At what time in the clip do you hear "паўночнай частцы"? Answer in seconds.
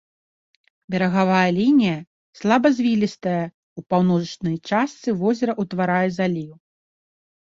3.95-5.09